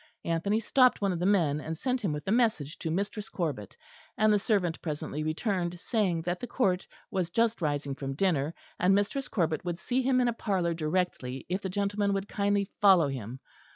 Anthony 0.25 0.59
stopped 0.59 0.99
one 0.99 1.11
of 1.13 1.19
the 1.19 1.27
men, 1.27 1.61
and 1.61 1.77
sent 1.77 2.01
him 2.03 2.11
with 2.11 2.27
a 2.27 2.31
message 2.31 2.79
to 2.79 2.89
Mistress 2.89 3.29
Corbet; 3.29 3.77
and 4.17 4.33
the 4.33 4.39
servant 4.39 4.81
presently 4.81 5.21
returned, 5.21 5.79
saying 5.79 6.23
that 6.23 6.39
the 6.39 6.47
Court 6.47 6.87
was 7.11 7.29
just 7.29 7.61
rising 7.61 7.93
from 7.93 8.15
dinner, 8.15 8.55
and 8.79 8.95
Mistress 8.95 9.27
Corbet 9.27 9.63
would 9.63 9.77
see 9.77 10.01
him 10.01 10.19
in 10.19 10.27
a 10.27 10.33
parlour 10.33 10.73
directly, 10.73 11.45
if 11.49 11.61
the 11.61 11.69
gentleman 11.69 12.13
would 12.13 12.27
kindly 12.27 12.65
follow 12.79 13.09
him. 13.09 13.39